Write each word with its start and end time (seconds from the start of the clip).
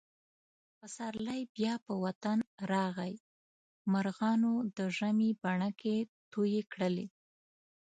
پسرلی 0.77 1.41
بیا 1.55 1.73
په 1.85 1.93
وطن 2.03 2.37
راغی. 2.73 3.13
مرغانو 3.93 4.53
د 4.77 4.79
ژمي 4.97 5.31
بڼکې 5.41 5.97
تویې 6.31 6.61
کړلې. 6.73 7.05